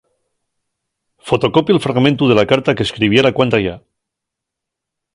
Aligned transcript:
Fotocopio'l 1.31 1.81
fragmentu 1.85 2.23
de 2.31 2.35
la 2.39 2.47
carta 2.55 2.75
qu'escribiera 2.79 3.35
cuantayá. 3.41 3.79